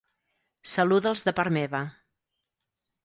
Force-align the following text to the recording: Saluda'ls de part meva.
Saluda'ls 0.75 1.25
de 1.27 1.35
part 1.41 1.55
meva. 1.59 1.83